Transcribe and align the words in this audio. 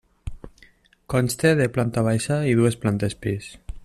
Consta 1.13 1.51
de 1.59 1.69
planta 1.77 2.05
baixa 2.09 2.39
i 2.53 2.57
dues 2.61 2.79
plantes 2.87 3.17
pis. 3.27 3.53